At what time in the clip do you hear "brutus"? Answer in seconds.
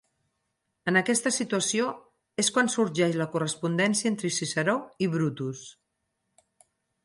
5.17-5.65